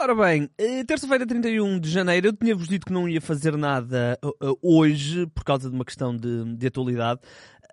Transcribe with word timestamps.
Ora 0.00 0.14
bem, 0.14 0.48
eh, 0.56 0.84
terça-feira, 0.84 1.26
31 1.26 1.80
de 1.80 1.90
janeiro, 1.90 2.28
eu 2.28 2.32
tinha-vos 2.32 2.68
dito 2.68 2.86
que 2.86 2.92
não 2.92 3.08
ia 3.08 3.20
fazer 3.20 3.56
nada 3.56 4.16
uh, 4.24 4.52
uh, 4.52 4.58
hoje 4.62 5.26
por 5.34 5.42
causa 5.42 5.68
de 5.68 5.74
uma 5.74 5.84
questão 5.84 6.16
de, 6.16 6.54
de 6.54 6.68
atualidade. 6.68 7.20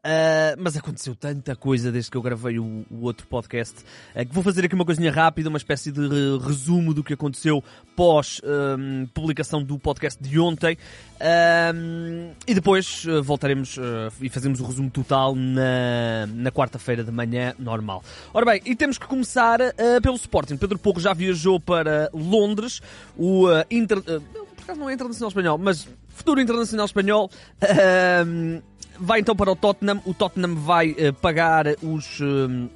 Uh, 0.06 0.54
mas 0.60 0.78
aconteceu 0.78 1.16
tanta 1.16 1.56
coisa 1.56 1.92
desde 1.92 2.12
que 2.12 2.18
eu 2.18 2.21
gravei 2.21 2.60
o, 2.60 2.86
o 2.92 3.02
outro 3.02 3.26
podcast 3.26 3.84
uh, 4.16 4.24
que 4.24 4.32
vou 4.32 4.44
fazer 4.44 4.64
aqui 4.64 4.76
uma 4.76 4.86
coisinha 4.86 5.12
rápida, 5.12 5.50
uma 5.50 5.58
espécie 5.58 5.92
de 5.92 6.00
re 6.00 6.38
resumo 6.46 6.94
do 6.94 7.04
que 7.04 7.16
aconteceu 7.16 7.64
pós 7.96 8.39
um, 8.44 9.07
publicação 9.07 9.64
do 9.64 9.80
podcast 9.80 10.21
de 10.21 10.39
ontem 10.39 10.78
um, 11.74 12.29
e 12.46 12.54
depois 12.54 13.04
uh, 13.06 13.24
voltaremos 13.24 13.79
e 14.21 14.29
fazemos 14.29 14.60
o 14.60 14.65
resumo 14.65 14.92
total 14.92 15.34
na, 15.34 16.28
na 16.28 16.51
quarta-feira 16.51 17.04
de 17.04 17.12
manhã 17.12 17.56
normal. 17.57 18.04
Ora 18.32 18.46
bem, 18.46 18.62
e 18.64 18.76
temos 18.76 19.00
que 19.00 19.07
começar 19.07 19.57
pelo 20.04 20.18
Sporting. 20.18 20.56
Pedro 20.57 20.78
Porro 20.78 21.00
já 21.00 21.14
viajou 21.14 21.60
para 21.60 22.12
Londres, 22.14 22.79
o 23.18 23.48
Inter... 23.71 24.01
por 24.04 24.21
acaso 24.62 24.79
não 24.79 24.87
é 24.87 24.93
internacional 24.93 25.29
espanhol, 25.29 25.57
mas 25.57 25.87
futuro 26.10 26.40
internacional 26.40 26.86
espanhol 26.86 27.32
vai 29.00 29.20
então 29.20 29.36
para 29.36 29.52
o 29.52 29.56
Tottenham. 29.56 30.02
O 30.06 30.14
Tottenham 30.14 30.56
vai 30.56 30.92
uh, 30.92 31.14
pagar 31.14 31.66
os. 31.82 32.20
Uh, 32.20 32.70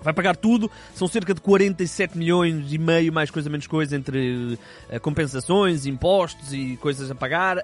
vai 0.00 0.12
pagar 0.14 0.36
tudo, 0.36 0.70
são 0.94 1.08
cerca 1.08 1.34
de 1.34 1.40
47 1.40 2.16
milhões 2.16 2.72
e 2.72 2.78
meio, 2.78 3.12
mais 3.12 3.32
coisa 3.32 3.50
menos 3.50 3.66
coisa, 3.66 3.96
entre 3.96 4.56
uh, 4.92 5.00
compensações, 5.00 5.86
impostos 5.86 6.52
e 6.52 6.76
coisas 6.76 7.10
a 7.10 7.16
pagar, 7.16 7.58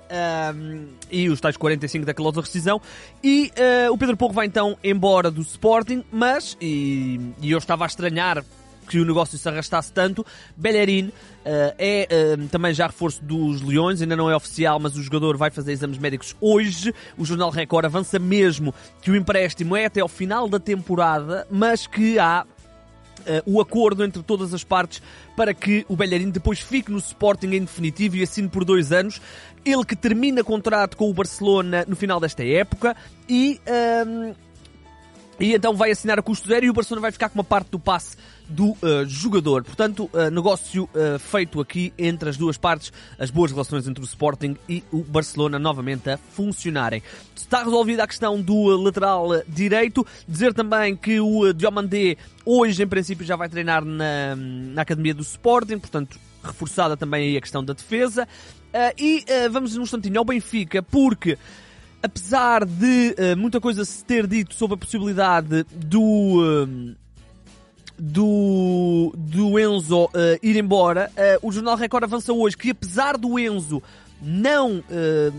e 1.09 1.29
os 1.29 1.41
tais 1.41 1.57
45 1.57 2.05
da 2.05 2.13
cláusula 2.13 2.43
de 2.43 2.49
rescisão. 2.49 2.81
E 3.23 3.53
o 3.89 3.97
Pedro 3.97 4.17
Porro 4.17 4.33
vai 4.33 4.47
então 4.47 4.77
embora 4.83 5.31
do 5.31 5.43
Sporting, 5.43 6.03
mas, 6.11 6.57
e, 6.61 7.21
e 7.41 7.53
eu 7.53 7.59
estava 7.59 7.85
a 7.85 7.87
estranhar 7.87 8.45
que 8.85 8.99
o 8.99 9.05
negócio 9.05 9.37
se 9.39 9.49
arrastasse 9.49 9.93
tanto. 9.93 10.25
Bellerin 10.57 11.09
uh, 11.09 11.13
é 11.79 12.09
uh, 12.39 12.49
também 12.49 12.73
já 12.73 12.87
reforço 12.87 13.23
dos 13.23 13.63
Leões, 13.63 14.01
ainda 14.01 14.17
não 14.17 14.31
é 14.31 14.37
oficial, 14.37 14.79
mas 14.79 14.97
o 14.97 15.03
jogador 15.03 15.37
vai 15.37 15.51
fazer 15.51 15.73
exames 15.73 15.99
médicos 15.99 16.37
hoje. 16.41 16.95
O 17.17 17.25
Jornal 17.25 17.51
Record 17.51 17.87
avança 17.87 18.19
mesmo 18.19 18.75
que 19.03 19.11
o 19.11 19.17
empréstimo 19.17 19.77
é 19.77 19.87
até 19.87 20.01
ao 20.01 20.09
final 20.09 20.49
da 20.49 20.59
temporada, 20.59 21.47
mas 21.51 21.87
que 21.87 22.19
há 22.19 22.47
Uh, 23.25 23.41
o 23.47 23.59
acordo 23.59 24.05
entre 24.05 24.23
todas 24.23 24.53
as 24.53 24.63
partes 24.63 25.01
para 25.35 25.55
que 25.55 25.87
o 25.89 25.97
Bellerin 25.97 26.29
depois 26.29 26.59
fique 26.59 26.91
no 26.91 26.99
Sporting 26.99 27.47
em 27.55 27.61
definitivo 27.61 28.17
e 28.17 28.23
assine 28.23 28.51
por 28.51 28.67
dois 28.67 28.93
anos. 28.93 29.19
Ele 29.65 29.83
que 29.83 29.97
termina 29.97 30.45
contrato 30.45 30.95
com 30.95 31.09
o 31.09 31.15
Barcelona 31.15 31.87
no 31.89 31.97
final 31.97 32.21
desta 32.21 32.45
época 32.45 32.95
e, 33.27 33.59
uh, 33.67 34.37
e 35.41 35.55
então 35.55 35.75
vai 35.75 35.91
assinar 35.91 36.19
a 36.19 36.23
custo 36.23 36.49
zero 36.49 36.67
e 36.67 36.71
o 36.71 36.75
Barcelona 36.75 37.01
vai 37.01 37.13
ficar 37.13 37.31
com 37.31 37.39
uma 37.39 37.45
parte 37.45 37.71
do 37.71 37.79
passe 37.79 38.15
do 38.49 38.71
uh, 38.71 39.07
jogador. 39.07 39.65
Portanto, 39.65 40.11
uh, 40.13 40.31
negócio 40.31 40.85
uh, 40.85 41.19
feito 41.19 41.61
aqui 41.61 41.93
entre 41.99 42.29
as 42.29 42.37
duas 42.37 42.57
partes, 42.57 42.93
as 43.19 43.31
boas 43.31 43.51
relações 43.51 43.87
entre 43.89 44.03
o 44.03 44.07
Sporting 44.07 44.57
e 44.69 44.83
o 44.93 44.99
Barcelona 45.03 45.59
novamente 45.59 46.11
a 46.11 46.17
funcionarem. 46.17 47.03
Está 47.35 47.63
resolvida 47.63 48.05
a 48.05 48.07
questão 48.07 48.41
do 48.41 48.77
lateral 48.77 49.29
direito. 49.49 50.07
Dizer 50.29 50.53
também 50.53 50.97
que 50.97 51.21
o 51.21 51.53
Diomandé 51.53 52.17
hoje, 52.45 52.83
em 52.83 52.87
princípio, 52.87 53.25
já 53.25 53.37
vai 53.37 53.49
treinar 53.49 53.85
na, 53.85 54.35
na 54.37 54.83
academia 54.83 55.15
do 55.15 55.23
Sporting, 55.23 55.79
portanto, 55.79 56.19
reforçada 56.43 56.97
também 56.97 57.29
aí 57.29 57.37
a 57.37 57.41
questão 57.41 57.65
da 57.65 57.73
defesa. 57.73 58.29
e 58.99 59.25
vamos 59.51 59.77
num 59.77 59.83
instantinho 59.83 60.19
ao 60.19 60.25
Benfica, 60.25 60.83
porque 60.83 61.39
apesar 62.05 62.67
de 62.67 63.17
uh, 63.19 63.37
muita 63.37 63.59
coisa 63.59 63.83
se 63.83 64.05
ter 64.05 64.27
dito 64.27 64.55
sobre 64.55 64.75
a 64.75 64.77
possibilidade 64.77 65.65
do. 65.73 66.03
Uh, 66.03 67.04
do, 67.99 69.13
do 69.17 69.59
Enzo 69.59 70.05
uh, 70.05 70.11
ir 70.43 70.57
embora, 70.57 71.11
uh, 71.17 71.47
o 71.47 71.53
Jornal 71.53 71.77
Record 71.77 72.05
avança 72.05 72.33
hoje 72.33 72.57
que 72.57 72.71
apesar 72.71 73.17
do 73.17 73.39
Enzo 73.39 73.83
não 74.21 74.79
uh, 74.79 75.35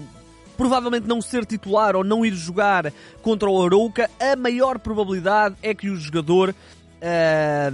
provavelmente 0.58 1.08
não 1.08 1.22
ser 1.22 1.46
titular 1.46 1.96
ou 1.96 2.04
não 2.04 2.26
ir 2.26 2.34
jogar 2.34 2.92
contra 3.22 3.50
o 3.50 3.64
Arouca, 3.64 4.10
a 4.20 4.36
maior 4.36 4.80
probabilidade 4.80 5.56
é 5.62 5.74
que 5.74 5.90
o 5.90 5.96
jogador 5.98 6.56
é 7.02 7.72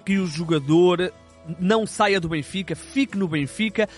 que 0.00 0.18
o 0.18 0.26
jogador 0.26 1.12
não 1.58 1.86
saia 1.86 2.20
do 2.20 2.28
Benfica, 2.28 2.76
fique 2.76 3.16
no 3.16 3.26
Benfica. 3.28 3.88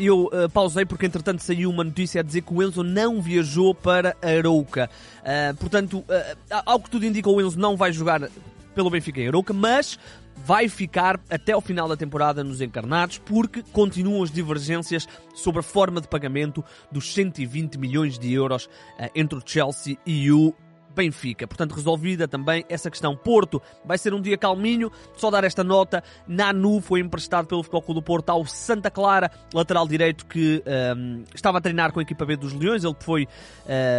eu 0.00 0.28
pausei 0.52 0.84
porque 0.84 1.06
entretanto 1.06 1.40
saiu 1.40 1.70
uma 1.70 1.84
notícia 1.84 2.20
a 2.20 2.24
dizer 2.24 2.42
que 2.42 2.52
o 2.52 2.62
Enzo 2.62 2.82
não 2.82 3.22
viajou 3.22 3.74
para 3.74 4.16
Arouca. 4.20 4.90
portanto, 5.58 6.04
ao 6.66 6.80
que 6.80 6.90
tudo 6.90 7.06
indica, 7.06 7.30
o 7.30 7.40
Enzo 7.40 7.58
não 7.58 7.76
vai 7.76 7.92
jogar 7.92 8.28
pelo 8.72 8.90
Benfica 8.90 9.20
em 9.20 9.28
Arouca, 9.28 9.52
mas 9.52 9.98
vai 10.44 10.68
ficar 10.68 11.20
até 11.30 11.52
ao 11.52 11.60
final 11.60 11.88
da 11.88 11.96
temporada 11.96 12.42
nos 12.42 12.60
encarnados 12.60 13.18
porque 13.18 13.62
continuam 13.72 14.22
as 14.22 14.30
divergências 14.30 15.06
sobre 15.34 15.60
a 15.60 15.62
forma 15.62 16.00
de 16.00 16.08
pagamento 16.08 16.64
dos 16.90 17.12
120 17.14 17.78
milhões 17.78 18.18
de 18.18 18.32
euros 18.32 18.66
uh, 18.66 19.10
entre 19.14 19.38
o 19.38 19.42
Chelsea 19.44 19.96
e 20.04 20.32
o 20.32 20.54
Benfica. 20.94 21.46
Portanto, 21.46 21.72
resolvida 21.72 22.28
também 22.28 22.64
essa 22.68 22.90
questão. 22.90 23.16
Porto 23.16 23.60
vai 23.84 23.98
ser 23.98 24.14
um 24.14 24.20
dia 24.20 24.36
calminho. 24.36 24.90
Só 25.16 25.30
dar 25.30 25.44
esta 25.44 25.64
nota: 25.64 26.02
Nanu 26.26 26.80
foi 26.80 27.00
emprestado 27.00 27.46
pelo 27.46 27.62
Futebol 27.62 27.82
Clube 27.82 28.00
do 28.00 28.02
Porto 28.02 28.30
ao 28.30 28.44
Santa 28.46 28.90
Clara, 28.90 29.30
lateral 29.52 29.86
direito 29.86 30.26
que 30.26 30.62
um, 30.96 31.24
estava 31.34 31.58
a 31.58 31.60
treinar 31.60 31.92
com 31.92 32.00
a 32.00 32.02
equipa 32.02 32.24
B 32.24 32.36
dos 32.36 32.52
Leões. 32.52 32.84
Ele 32.84 32.96
foi 33.00 33.28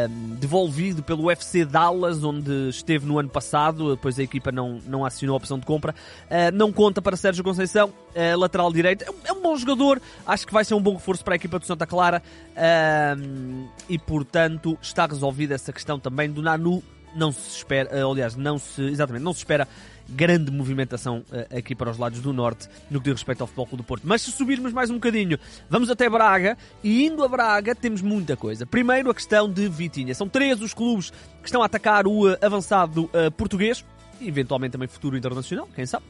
um, 0.09 0.35
devolvido 0.35 1.03
pelo 1.03 1.25
UFC 1.25 1.65
Dallas, 1.65 2.23
onde 2.23 2.69
esteve 2.69 3.05
no 3.05 3.19
ano 3.19 3.29
passado. 3.29 3.95
Depois 3.95 4.19
a 4.19 4.23
equipa 4.23 4.51
não, 4.51 4.79
não 4.85 5.05
assinou 5.05 5.33
a 5.35 5.37
opção 5.37 5.57
de 5.57 5.65
compra. 5.65 5.93
Uh, 6.25 6.55
não 6.55 6.71
conta 6.71 7.01
para 7.01 7.15
Sérgio 7.15 7.43
Conceição, 7.43 7.89
uh, 7.89 8.37
lateral 8.37 8.71
direito. 8.71 9.05
É 9.25 9.31
um 9.31 9.41
bom 9.41 9.55
jogador. 9.55 10.01
Acho 10.25 10.45
que 10.45 10.53
vai 10.53 10.65
ser 10.65 10.73
um 10.73 10.81
bom 10.81 10.93
reforço 10.93 11.23
para 11.23 11.35
a 11.35 11.37
equipa 11.37 11.59
do 11.59 11.65
Santa 11.65 11.85
Clara. 11.85 12.21
Uh, 12.53 13.67
e 13.89 13.97
portanto 13.97 14.77
está 14.81 15.05
resolvida 15.05 15.55
essa 15.55 15.73
questão 15.73 15.99
também 15.99 16.29
do 16.29 16.41
Nanu 16.41 16.82
não 17.15 17.31
se 17.31 17.57
espera, 17.57 17.89
eh, 17.91 18.01
aliás, 18.01 18.35
não 18.35 18.57
se, 18.57 18.81
exatamente, 18.81 19.23
não 19.23 19.33
se 19.33 19.39
espera 19.39 19.67
grande 20.09 20.51
movimentação 20.51 21.23
uh, 21.31 21.57
aqui 21.57 21.73
para 21.73 21.89
os 21.89 21.97
lados 21.97 22.19
do 22.19 22.33
norte 22.33 22.67
no 22.91 22.99
que 22.99 23.05
diz 23.05 23.13
respeito 23.13 23.41
ao 23.41 23.47
Futebol 23.47 23.77
do 23.77 23.83
Porto. 23.83 24.03
Mas 24.05 24.21
se 24.21 24.31
subirmos 24.31 24.73
mais 24.73 24.89
um 24.89 24.95
bocadinho, 24.95 25.39
vamos 25.69 25.89
até 25.89 26.09
Braga 26.09 26.57
e 26.83 27.05
indo 27.05 27.23
a 27.23 27.27
Braga 27.27 27.73
temos 27.73 28.01
muita 28.01 28.35
coisa. 28.35 28.65
Primeiro 28.65 29.09
a 29.09 29.13
questão 29.13 29.49
de 29.49 29.69
Vitinha. 29.69 30.13
São 30.13 30.27
três 30.27 30.61
os 30.61 30.73
clubes 30.73 31.11
que 31.41 31.47
estão 31.47 31.61
a 31.61 31.67
atacar 31.67 32.05
o 32.05 32.29
uh, 32.29 32.37
avançado 32.41 33.09
português 33.37 33.85
eventualmente 34.27 34.73
também 34.73 34.87
futuro 34.87 35.17
internacional, 35.17 35.67
quem 35.75 35.85
sabe. 35.85 36.05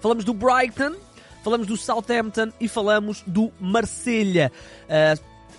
Falamos 0.00 0.24
do 0.24 0.34
Brighton, 0.34 0.96
falamos 1.42 1.66
do 1.66 1.76
Southampton 1.76 2.50
e 2.60 2.68
falamos 2.68 3.22
do 3.26 3.52
Marselha. 3.60 4.50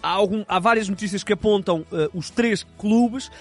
Há, 0.02 0.10
algum, 0.10 0.44
há 0.48 0.60
várias 0.60 0.90
notícias 0.90 1.24
que 1.24 1.34
apontam 1.34 1.82
uh, 1.92 2.10
os 2.14 2.30
três 2.30 2.66
clubes. 2.78 3.28
Uh, 3.28 3.32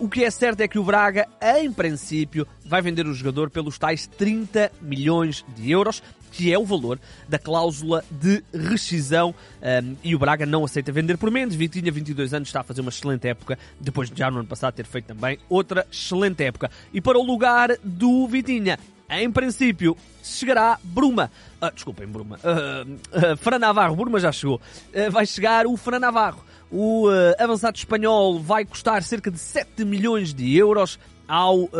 o 0.00 0.08
que 0.08 0.24
é 0.24 0.30
certo 0.30 0.60
é 0.60 0.68
que 0.68 0.78
o 0.78 0.84
Braga, 0.84 1.26
em 1.60 1.72
princípio, 1.72 2.46
vai 2.64 2.82
vender 2.82 3.06
o 3.06 3.14
jogador 3.14 3.50
pelos 3.50 3.78
tais 3.78 4.06
30 4.06 4.70
milhões 4.80 5.44
de 5.56 5.70
euros, 5.70 6.02
que 6.32 6.52
é 6.52 6.58
o 6.58 6.64
valor 6.64 7.00
da 7.28 7.38
cláusula 7.38 8.04
de 8.10 8.44
rescisão. 8.52 9.30
Um, 9.30 9.34
eh, 9.62 9.82
e 10.04 10.14
o 10.14 10.18
Braga 10.18 10.44
não 10.44 10.64
aceita 10.64 10.92
vender 10.92 11.16
por 11.16 11.30
menos. 11.30 11.54
Vitinha, 11.54 11.90
22 11.90 12.34
anos, 12.34 12.48
está 12.48 12.60
a 12.60 12.62
fazer 12.62 12.82
uma 12.82 12.90
excelente 12.90 13.26
época, 13.26 13.58
depois 13.80 14.10
de 14.10 14.18
já 14.18 14.30
no 14.30 14.40
ano 14.40 14.48
passado 14.48 14.74
ter 14.74 14.84
feito 14.84 15.06
também 15.06 15.38
outra 15.48 15.86
excelente 15.90 16.44
época. 16.44 16.70
E 16.92 17.00
para 17.00 17.18
o 17.18 17.22
lugar 17.22 17.70
do 17.82 18.28
Vitinha, 18.28 18.78
em 19.08 19.30
princípio, 19.30 19.96
chegará 20.22 20.78
Bruma. 20.82 21.30
Uh, 21.62 21.72
desculpem, 21.72 22.06
Bruma. 22.06 22.38
Uh, 22.38 22.92
uh, 22.92 23.36
Fran 23.36 23.58
Navarro, 23.58 23.96
Bruma 23.96 24.18
já 24.18 24.32
chegou. 24.32 24.60
Uh, 24.92 25.10
vai 25.10 25.26
chegar 25.26 25.66
o 25.66 25.76
Fran 25.76 26.00
Navarro. 26.00 26.44
O 26.70 27.06
avançado 27.38 27.76
espanhol 27.76 28.40
vai 28.40 28.64
custar 28.64 29.00
cerca 29.04 29.30
de 29.30 29.38
7 29.38 29.84
milhões 29.84 30.34
de 30.34 30.56
euros 30.56 30.98
ao 31.28 31.70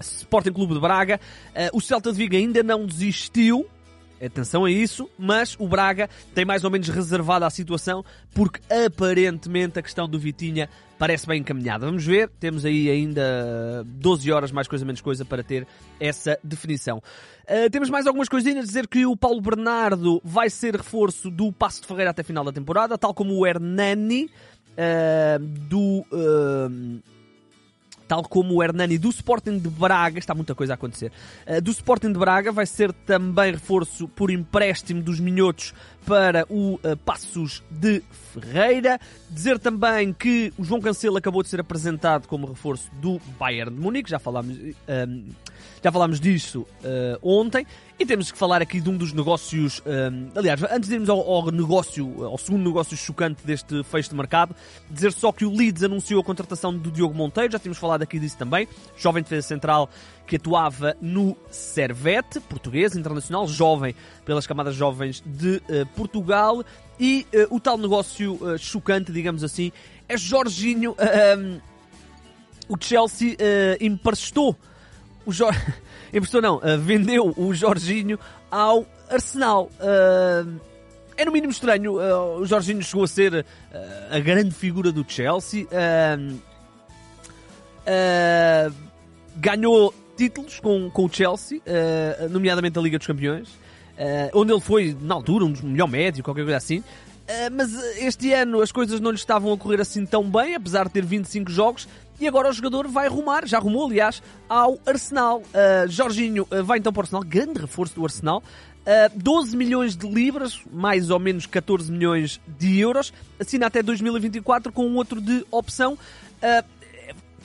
Sporting 0.00 0.50
Clube 0.50 0.72
de 0.72 0.80
Braga. 0.80 1.20
o 1.74 1.80
Celta 1.82 2.10
de 2.10 2.16
Vigo 2.16 2.34
ainda 2.34 2.62
não 2.62 2.86
desistiu 2.86 3.66
Atenção 4.24 4.64
a 4.64 4.70
isso, 4.70 5.10
mas 5.18 5.56
o 5.58 5.68
Braga 5.68 6.08
tem 6.34 6.44
mais 6.44 6.64
ou 6.64 6.70
menos 6.70 6.88
reservada 6.88 7.46
a 7.46 7.50
situação 7.50 8.02
porque 8.34 8.60
aparentemente 8.72 9.78
a 9.78 9.82
questão 9.82 10.08
do 10.08 10.18
Vitinha 10.18 10.70
parece 10.98 11.26
bem 11.26 11.40
encaminhada. 11.40 11.84
Vamos 11.84 12.04
ver, 12.04 12.30
temos 12.40 12.64
aí 12.64 12.88
ainda 12.88 13.84
12 13.84 14.32
horas, 14.32 14.50
mais 14.50 14.66
coisa 14.66 14.84
menos 14.84 15.02
coisa, 15.02 15.24
para 15.24 15.42
ter 15.42 15.66
essa 16.00 16.38
definição. 16.42 17.02
Uh, 17.44 17.70
temos 17.70 17.90
mais 17.90 18.06
algumas 18.06 18.28
coisinhas, 18.28 18.66
dizer 18.66 18.86
que 18.88 19.04
o 19.04 19.16
Paulo 19.16 19.40
Bernardo 19.40 20.20
vai 20.24 20.48
ser 20.48 20.76
reforço 20.76 21.30
do 21.30 21.52
Passo 21.52 21.82
de 21.82 21.86
Ferreira 21.86 22.10
até 22.10 22.22
a 22.22 22.24
final 22.24 22.44
da 22.44 22.52
temporada, 22.52 22.96
tal 22.96 23.12
como 23.12 23.34
o 23.34 23.46
Hernani 23.46 24.30
uh, 24.72 25.38
do... 25.38 26.04
Uh, 26.10 27.15
tal 28.06 28.22
como 28.22 28.54
o 28.54 28.62
Hernani 28.62 28.98
do 28.98 29.08
Sporting 29.08 29.58
de 29.58 29.68
Braga, 29.68 30.18
está 30.18 30.34
muita 30.34 30.54
coisa 30.54 30.72
a 30.72 30.74
acontecer, 30.74 31.12
uh, 31.46 31.60
do 31.60 31.70
Sporting 31.70 32.12
de 32.12 32.18
Braga, 32.18 32.52
vai 32.52 32.66
ser 32.66 32.92
também 32.92 33.52
reforço 33.52 34.08
por 34.08 34.30
empréstimo 34.30 35.02
dos 35.02 35.20
minhotos 35.20 35.74
para 36.06 36.46
o 36.48 36.74
uh, 36.74 36.96
Passos 37.04 37.62
de 37.70 38.02
Ferreira. 38.32 39.00
Dizer 39.30 39.58
também 39.58 40.12
que 40.12 40.52
o 40.56 40.64
João 40.64 40.80
Cancelo 40.80 41.16
acabou 41.16 41.42
de 41.42 41.48
ser 41.48 41.60
apresentado 41.60 42.28
como 42.28 42.46
reforço 42.46 42.90
do 43.00 43.20
Bayern 43.38 43.74
de 43.74 43.80
Munique, 43.80 44.10
já 44.10 44.18
falámos, 44.18 44.56
uh, 44.56 45.34
Já 45.82 45.92
falámos 45.92 46.18
disso 46.18 46.62
uh, 46.62 47.18
ontem 47.22 47.66
e 47.98 48.04
temos 48.04 48.32
que 48.32 48.36
falar 48.36 48.60
aqui 48.60 48.80
de 48.80 48.90
um 48.90 48.96
dos 48.96 49.12
negócios. 49.12 49.78
Uh, 49.78 50.30
aliás, 50.34 50.62
antes 50.64 50.88
de 50.88 50.96
irmos 50.96 51.08
ao, 51.08 51.20
ao, 51.20 51.50
negócio, 51.50 52.24
ao 52.24 52.36
segundo 52.36 52.64
negócio 52.64 52.96
chocante 52.96 53.46
deste 53.46 53.82
fecho 53.84 54.10
de 54.10 54.16
mercado, 54.16 54.54
dizer 54.90 55.12
só 55.12 55.30
que 55.32 55.44
o 55.44 55.50
Leeds 55.50 55.82
anunciou 55.82 56.20
a 56.20 56.24
contratação 56.24 56.76
do 56.76 56.90
Diogo 56.90 57.14
Monteiro, 57.14 57.52
já 57.52 57.58
tínhamos 57.58 57.78
falado 57.78 58.02
aqui 58.02 58.18
disso 58.18 58.36
também, 58.36 58.66
jovem 58.96 59.22
defesa 59.22 59.46
central 59.46 59.88
que 60.26 60.36
atuava 60.36 60.96
no 61.00 61.36
Servete, 61.50 62.40
português, 62.40 62.96
internacional, 62.96 63.46
jovem, 63.46 63.94
pelas 64.24 64.46
camadas 64.46 64.74
jovens 64.74 65.22
de 65.24 65.62
uh, 65.68 65.86
Portugal, 65.94 66.64
e 66.98 67.26
o 67.50 67.60
tal 67.60 67.76
negócio 67.76 68.38
chocante, 68.58 69.12
digamos 69.12 69.44
assim, 69.44 69.70
é 70.08 70.16
Jorginho. 70.16 70.96
o 72.66 72.76
Chelsea 72.80 73.36
emprestou 73.78 74.56
o 75.26 75.32
Jorge. 75.32 75.60
Emprestou 76.14 76.40
não, 76.40 76.56
uh, 76.56 76.78
vendeu 76.78 77.34
o 77.36 77.52
Jorginho 77.52 78.18
ao 78.50 78.86
Arsenal. 79.10 79.70
Uh, 79.80 80.58
é 81.16 81.24
no 81.24 81.32
mínimo 81.32 81.52
estranho. 81.52 81.96
Uh, 81.96 82.40
o 82.40 82.46
Jorginho 82.46 82.82
chegou 82.82 83.04
a 83.04 83.08
ser 83.08 83.44
a 84.10 84.18
grande 84.20 84.52
figura 84.52 84.92
do 84.92 85.04
Chelsea. 85.06 85.66
ganhou 89.36 89.92
títulos 90.16 90.60
com, 90.60 90.88
com 90.90 91.04
o 91.04 91.12
Chelsea, 91.12 91.60
nomeadamente 92.30 92.78
a 92.78 92.82
Liga 92.82 92.98
dos 92.98 93.06
Campeões. 93.06 93.48
onde 94.32 94.52
ele 94.52 94.60
foi, 94.60 94.96
na 95.00 95.14
altura, 95.14 95.44
um 95.44 95.52
dos 95.52 95.60
melhor 95.60 95.88
médio, 95.88 96.22
qualquer 96.22 96.42
coisa 96.42 96.56
assim. 96.56 96.82
mas 97.52 97.74
este 97.98 98.32
ano 98.32 98.60
as 98.60 98.72
coisas 98.72 99.00
não 99.00 99.10
lhe 99.10 99.16
estavam 99.16 99.52
a 99.52 99.58
correr 99.58 99.80
assim 99.80 100.06
tão 100.06 100.24
bem, 100.24 100.54
apesar 100.54 100.84
de 100.84 100.92
ter 100.92 101.04
25 101.04 101.50
jogos. 101.50 101.88
E 102.18 102.26
agora 102.26 102.48
o 102.48 102.52
jogador 102.52 102.88
vai 102.88 103.08
rumar, 103.08 103.46
já 103.46 103.58
rumou 103.58 103.86
aliás, 103.86 104.22
ao 104.48 104.78
Arsenal. 104.86 105.40
Uh, 105.40 105.88
Jorginho 105.88 106.46
uh, 106.50 106.64
vai 106.64 106.78
então 106.78 106.92
para 106.92 107.00
o 107.00 107.02
Arsenal, 107.02 107.22
grande 107.22 107.60
reforço 107.60 107.94
do 107.94 108.04
Arsenal. 108.04 108.42
Uh, 108.86 109.18
12 109.18 109.56
milhões 109.56 109.96
de 109.96 110.08
libras, 110.08 110.62
mais 110.72 111.10
ou 111.10 111.18
menos 111.18 111.44
14 111.44 111.90
milhões 111.90 112.40
de 112.46 112.78
euros. 112.78 113.12
Assina 113.38 113.66
até 113.66 113.82
2024 113.82 114.72
com 114.72 114.86
um 114.86 114.96
outro 114.96 115.20
de 115.20 115.44
opção. 115.50 115.94
Uh, 115.94 116.64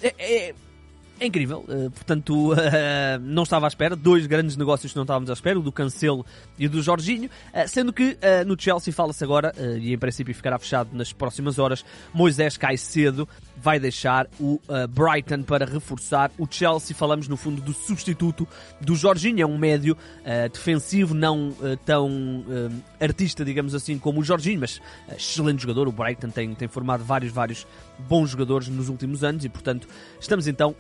é, 0.01 0.15
é, 0.17 0.55
é 1.21 1.27
incrível, 1.27 1.63
uh, 1.67 1.91
portanto, 1.91 2.51
uh, 2.51 2.55
não 3.21 3.43
estava 3.43 3.67
à 3.67 3.69
espera. 3.69 3.95
Dois 3.95 4.25
grandes 4.25 4.57
negócios 4.57 4.91
que 4.91 4.95
não 4.95 5.03
estávamos 5.03 5.29
à 5.29 5.33
espera, 5.33 5.59
o 5.59 5.61
do 5.61 5.71
Cancelo 5.71 6.25
e 6.57 6.65
o 6.65 6.69
do 6.69 6.81
Jorginho. 6.81 7.29
Uh, 7.53 7.67
sendo 7.67 7.93
que 7.93 8.17
no 8.47 8.59
Chelsea 8.59 8.91
fala-se 8.91 9.23
agora, 9.23 9.53
e 9.79 9.93
em 9.93 9.97
princípio 9.97 10.33
ficará 10.33 10.57
fechado 10.57 10.89
nas 10.93 11.13
próximas 11.13 11.59
horas, 11.59 11.85
Moisés 12.13 12.57
Caicedo 12.57 13.29
vai 13.57 13.79
deixar 13.79 14.27
o 14.39 14.59
Brighton 14.89 15.43
para 15.43 15.65
reforçar 15.65 16.31
o 16.39 16.47
Chelsea. 16.49 16.95
Falamos 16.95 17.27
no 17.27 17.37
fundo 17.37 17.61
do 17.61 17.73
substituto 17.73 18.47
do 18.79 18.95
Jorginho, 18.95 19.43
é 19.43 19.45
um 19.45 19.57
médio 19.57 19.95
defensivo, 20.51 21.13
não 21.13 21.53
tão 21.85 22.43
artista, 22.99 23.45
digamos 23.45 23.75
assim, 23.75 23.99
como 23.99 24.21
o 24.21 24.23
Jorginho, 24.23 24.61
mas 24.61 24.81
excelente 25.15 25.61
jogador. 25.61 25.87
O 25.87 25.91
Brighton 25.91 26.29
tem, 26.29 26.55
tem 26.55 26.67
formado 26.67 27.03
vários, 27.03 27.31
vários 27.31 27.67
bons 27.99 28.31
jogadores 28.31 28.67
nos 28.67 28.89
últimos 28.89 29.23
anos 29.23 29.45
e, 29.45 29.49
portanto, 29.49 29.87
estamos 30.19 30.47
então 30.47 30.73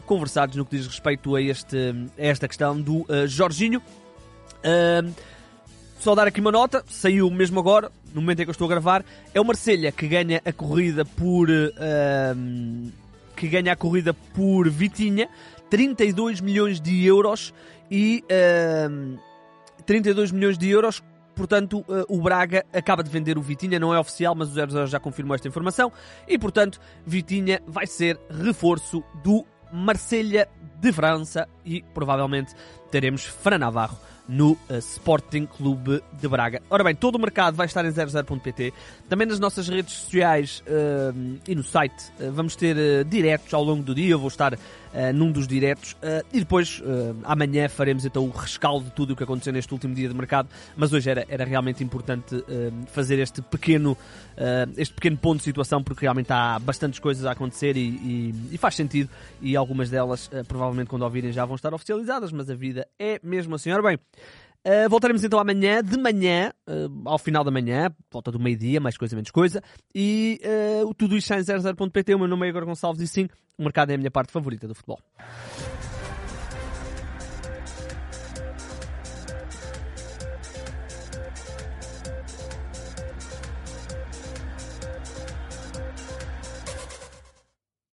no 0.55 0.65
que 0.65 0.77
diz 0.77 0.87
respeito 0.87 1.35
a, 1.35 1.41
este, 1.41 1.77
a 2.17 2.23
esta 2.23 2.47
questão 2.47 2.79
do 2.79 3.01
uh, 3.01 3.27
Jorginho. 3.27 3.81
Uh, 4.59 5.13
só 5.99 6.15
dar 6.15 6.27
aqui 6.27 6.39
uma 6.39 6.51
nota, 6.51 6.83
saiu 6.89 7.29
mesmo 7.29 7.59
agora, 7.59 7.91
no 8.13 8.21
momento 8.21 8.39
em 8.39 8.45
que 8.45 8.49
eu 8.49 8.53
estou 8.53 8.65
a 8.65 8.69
gravar, 8.69 9.05
é 9.33 9.39
o 9.39 9.45
Marselha 9.45 9.91
que 9.91 10.07
ganha 10.07 10.41
a 10.43 10.51
corrida 10.51 11.05
por 11.05 11.49
uh, 11.49 12.91
que 13.35 13.47
ganha 13.47 13.73
a 13.73 13.75
corrida 13.75 14.13
por 14.13 14.69
Vitinha, 14.69 15.29
32 15.69 16.41
milhões 16.41 16.81
de 16.81 17.05
euros 17.05 17.53
e 17.89 18.23
uh, 18.25 19.19
32 19.85 20.31
milhões 20.31 20.57
de 20.57 20.69
euros 20.69 21.03
Portanto, 21.35 21.83
eh, 21.89 22.05
o 22.07 22.21
Braga 22.21 22.65
acaba 22.73 23.03
de 23.03 23.09
vender 23.09 23.37
o 23.37 23.41
Vitinha, 23.41 23.79
não 23.79 23.93
é 23.93 23.99
oficial, 23.99 24.35
mas 24.35 24.49
o 24.49 24.53
00 24.53 24.87
já 24.87 24.99
confirmou 24.99 25.33
esta 25.33 25.47
informação. 25.47 25.91
E, 26.27 26.37
portanto, 26.37 26.79
Vitinha 27.05 27.61
vai 27.65 27.87
ser 27.87 28.19
reforço 28.29 29.03
do 29.23 29.45
Marselha 29.71 30.47
de 30.79 30.91
França 30.91 31.47
e 31.63 31.81
provavelmente 31.93 32.53
teremos 32.89 33.23
Fran 33.23 33.59
Navarro 33.59 33.97
no 34.27 34.51
uh, 34.51 34.77
Sporting 34.77 35.45
Clube 35.45 36.01
de 36.13 36.27
Braga. 36.27 36.61
Ora 36.69 36.83
bem, 36.83 36.95
todo 36.95 37.15
o 37.15 37.19
mercado 37.19 37.55
vai 37.55 37.65
estar 37.65 37.83
em 37.85 37.91
00.pt. 37.91 38.73
Também 39.09 39.27
nas 39.27 39.39
nossas 39.39 39.67
redes 39.67 39.93
sociais 39.93 40.63
uh, 40.67 41.39
e 41.47 41.53
no 41.53 41.63
site 41.63 42.11
uh, 42.19 42.31
vamos 42.31 42.55
ter 42.55 43.03
diretos 43.05 43.53
ao 43.53 43.63
longo 43.63 43.83
do 43.83 43.93
dia. 43.93 44.11
Eu 44.11 44.19
vou 44.19 44.29
estar 44.29 44.57
num 45.13 45.31
dos 45.31 45.47
diretos 45.47 45.95
e 46.33 46.39
depois 46.39 46.81
amanhã 47.23 47.69
faremos 47.69 48.05
então 48.05 48.25
o 48.25 48.29
rescaldo 48.29 48.85
de 48.85 48.91
tudo 48.91 49.13
o 49.13 49.15
que 49.15 49.23
aconteceu 49.23 49.53
neste 49.53 49.73
último 49.73 49.93
dia 49.93 50.07
de 50.07 50.13
mercado. 50.15 50.49
Mas 50.75 50.91
hoje 50.93 51.09
era, 51.09 51.25
era 51.29 51.45
realmente 51.45 51.83
importante 51.83 52.43
fazer 52.87 53.19
este 53.19 53.41
pequeno, 53.41 53.97
este 54.77 54.93
pequeno 54.93 55.17
ponto 55.17 55.37
de 55.37 55.43
situação 55.43 55.83
porque 55.83 56.01
realmente 56.01 56.31
há 56.31 56.59
bastantes 56.59 56.99
coisas 56.99 57.25
a 57.25 57.31
acontecer 57.31 57.77
e, 57.77 57.89
e, 57.89 58.35
e 58.51 58.57
faz 58.57 58.75
sentido. 58.75 59.09
E 59.41 59.55
algumas 59.55 59.89
delas, 59.89 60.29
provavelmente 60.47 60.87
quando 60.87 61.03
ouvirem, 61.03 61.31
já 61.31 61.45
vão 61.45 61.55
estar 61.55 61.73
oficializadas, 61.73 62.31
mas 62.31 62.49
a 62.49 62.55
vida 62.55 62.87
é 62.99 63.19
mesmo 63.23 63.55
assim. 63.55 63.71
Ora 63.71 63.81
bem. 63.81 63.99
Uh, 64.65 64.87
voltaremos 64.89 65.23
então 65.23 65.39
amanhã, 65.39 65.81
de 65.81 65.97
manhã, 65.97 66.51
uh, 66.67 67.09
ao 67.09 67.17
final 67.17 67.43
da 67.43 67.49
manhã, 67.49 67.89
volta 68.11 68.31
do 68.31 68.39
meio-dia, 68.39 68.79
mais 68.79 68.95
coisa, 68.95 69.15
menos 69.15 69.31
coisa. 69.31 69.61
E 69.93 70.39
uh, 70.83 70.93
tudo 70.93 71.17
isto 71.17 71.33
está 71.33 71.57
em 71.57 71.63
00.pt. 71.73 72.13
O 72.13 72.19
meu 72.19 72.27
nome 72.27 72.45
é 72.45 72.49
Igor 72.49 72.65
Gonçalves 72.65 73.01
e 73.01 73.07
sim, 73.07 73.27
o 73.57 73.63
mercado 73.63 73.91
é 73.91 73.95
a 73.95 73.97
minha 73.97 74.11
parte 74.11 74.31
favorita 74.31 74.67
do 74.67 74.75
futebol. 74.75 74.99